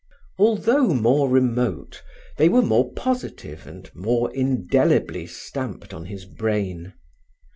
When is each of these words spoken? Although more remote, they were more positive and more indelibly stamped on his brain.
Although 0.39 0.95
more 0.95 1.29
remote, 1.29 2.01
they 2.37 2.49
were 2.49 2.63
more 2.63 2.91
positive 2.93 3.67
and 3.67 3.87
more 3.93 4.33
indelibly 4.33 5.27
stamped 5.27 5.93
on 5.93 6.05
his 6.07 6.25
brain. 6.25 6.95